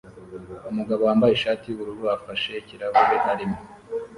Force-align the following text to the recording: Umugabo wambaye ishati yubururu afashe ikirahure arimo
Umugabo 0.71 1.01
wambaye 1.07 1.31
ishati 1.33 1.63
yubururu 1.67 2.03
afashe 2.17 2.49
ikirahure 2.61 3.17
arimo 3.31 3.57